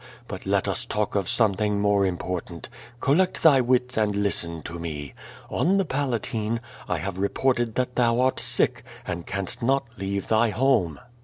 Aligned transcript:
But 0.27 0.47
let 0.47 0.67
us 0.67 0.87
talk 0.87 1.13
of 1.13 1.29
something 1.29 1.79
more 1.79 2.07
important. 2.07 2.69
Collect 3.01 3.43
thy 3.43 3.61
wits, 3.61 3.97
and 3.97 4.15
listen 4.15 4.63
to 4.63 4.79
me. 4.79 5.13
On 5.47 5.77
the 5.77 5.85
Palatine, 5.85 6.59
I 6.89 6.97
have 6.97 7.19
reported 7.19 7.75
that 7.75 7.93
thou 7.95 8.19
art 8.21 8.39
sick, 8.39 8.81
and 9.05 9.27
canst 9.27 9.61
not 9.61 9.85
leave 9.99 10.27
thy 10.27 10.49
home. 10.49 10.99